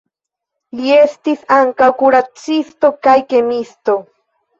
[0.77, 3.97] Li estis ankaŭ kuracisto kaj kemiisto.